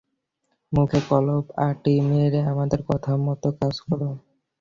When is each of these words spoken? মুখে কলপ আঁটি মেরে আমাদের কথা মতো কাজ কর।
মুখে 0.71 0.99
কলপ 1.09 1.45
আঁটি 1.67 1.93
মেরে 2.07 2.39
আমাদের 2.51 2.79
কথা 2.89 3.11
মতো 3.25 3.47
কাজ 3.59 3.75
কর। 3.85 4.01